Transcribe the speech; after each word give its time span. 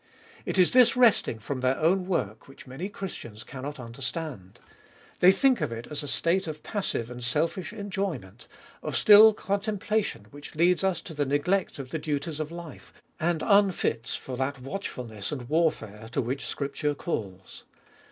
It 0.47 0.57
is 0.57 0.71
this 0.71 0.97
resting 0.97 1.37
from 1.37 1.59
their 1.59 1.77
own 1.77 2.07
work 2.07 2.47
which 2.47 2.65
many 2.65 2.89
Christians 2.89 3.43
cannot 3.43 3.79
understand. 3.79 4.59
They 5.19 5.31
think 5.31 5.61
of 5.61 5.71
it 5.71 5.85
as 5.91 6.01
a 6.01 6.07
state 6.07 6.47
of 6.47 6.63
passive 6.63 7.11
and 7.11 7.23
selfish 7.23 7.71
enjoyment, 7.71 8.47
of 8.81 8.97
still 8.97 9.31
contemplation 9.31 10.25
which 10.31 10.55
leads 10.55 10.81
to 10.81 11.13
the 11.13 11.25
neglect 11.27 11.77
of 11.77 11.91
the 11.91 11.99
duties 11.99 12.39
of 12.39 12.51
life, 12.51 12.91
and 13.19 13.43
unfits 13.43 14.15
for 14.15 14.37
that 14.37 14.59
watchfulness 14.59 15.31
and 15.31 15.47
warfare 15.49 16.09
to 16.13 16.21
which 16.23 16.47
Scripture 16.47 16.95
calls. 16.95 17.65